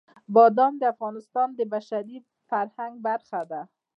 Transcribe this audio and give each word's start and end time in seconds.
بادام 0.35 0.73
د 0.81 0.83
افغانستان 0.93 1.47
د 1.55 1.59
بشري 1.73 2.17
فرهنګ 2.47 2.93
برخه 3.07 3.41
ده. 3.51 3.61